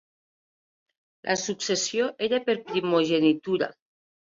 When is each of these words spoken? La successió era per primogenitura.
La 1.29 1.35
successió 1.41 2.09
era 2.29 2.41
per 2.49 2.57
primogenitura. 2.73 3.73